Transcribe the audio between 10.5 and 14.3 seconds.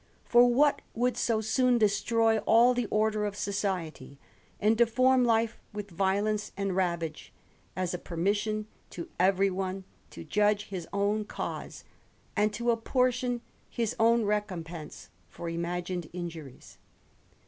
his own cause, and to apportion his own